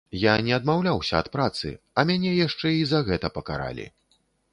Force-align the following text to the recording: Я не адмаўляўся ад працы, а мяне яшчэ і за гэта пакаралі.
Я 0.19 0.31
не 0.45 0.53
адмаўляўся 0.55 1.19
ад 1.23 1.29
працы, 1.35 1.73
а 1.99 2.05
мяне 2.11 2.31
яшчэ 2.47 2.73
і 2.77 2.81
за 2.93 3.03
гэта 3.11 3.27
пакаралі. 3.37 3.85